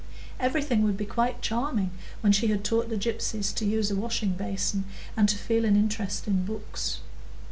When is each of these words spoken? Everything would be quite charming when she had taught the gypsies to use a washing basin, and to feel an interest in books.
Everything 0.39 0.81
would 0.81 0.97
be 0.97 1.05
quite 1.05 1.43
charming 1.43 1.91
when 2.21 2.31
she 2.33 2.47
had 2.47 2.63
taught 2.63 2.89
the 2.89 2.97
gypsies 2.97 3.53
to 3.53 3.65
use 3.67 3.91
a 3.91 3.95
washing 3.95 4.31
basin, 4.31 4.85
and 5.15 5.29
to 5.29 5.37
feel 5.37 5.63
an 5.63 5.75
interest 5.75 6.27
in 6.27 6.43
books. 6.43 7.01